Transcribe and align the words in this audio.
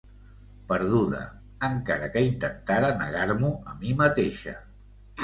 Perduda, 0.71 1.19
encara 1.67 2.09
que 2.15 2.23
intentara 2.29 2.89
negar-m'ho 3.03 3.53
a 3.73 3.77
mi 3.83 3.93
mateixa. 4.01 4.57